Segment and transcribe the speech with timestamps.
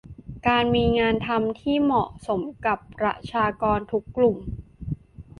[0.47, 4.37] การมีงานทำที่เหมาะสมกับประชากรทุกกลุ่ม